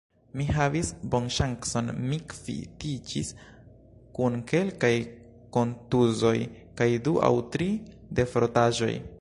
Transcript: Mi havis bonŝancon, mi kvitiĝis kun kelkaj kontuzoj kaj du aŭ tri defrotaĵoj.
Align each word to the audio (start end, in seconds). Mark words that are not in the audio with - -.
Mi 0.39 0.45
havis 0.53 0.87
bonŝancon, 1.15 1.91
mi 2.05 2.17
kvitiĝis 2.31 3.29
kun 4.19 4.39
kelkaj 4.53 4.93
kontuzoj 5.59 6.35
kaj 6.81 6.89
du 7.09 7.17
aŭ 7.31 7.35
tri 7.57 7.73
defrotaĵoj. 8.21 8.95